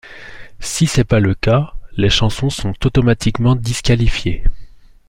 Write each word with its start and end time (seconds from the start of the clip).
Si 0.59 0.87
c'est 0.87 1.03
pas 1.03 1.19
le 1.19 1.35
cas, 1.35 1.73
les 1.95 2.09
chansons 2.09 2.49
sont 2.49 2.73
automatiquement 2.87 3.55
disqualifiés. 3.55 4.43